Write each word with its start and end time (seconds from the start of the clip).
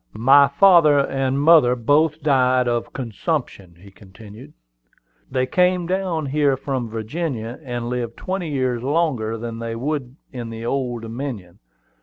"My 0.15 0.47
father 0.47 0.97
and 0.97 1.39
mother 1.39 1.75
both 1.75 2.23
died 2.23 2.67
of 2.67 2.91
consumption," 2.91 3.75
he 3.79 3.91
continued. 3.91 4.53
"They 5.29 5.45
came 5.45 5.85
down 5.85 6.25
here 6.25 6.57
from 6.57 6.89
Virginia, 6.89 7.59
and 7.61 7.87
lived 7.87 8.17
twenty 8.17 8.49
years 8.49 8.81
longer 8.81 9.37
than 9.37 9.59
they 9.59 9.75
would 9.75 10.15
in 10.33 10.49
the 10.49 10.65
Old 10.65 11.03
Dominion. 11.03 11.59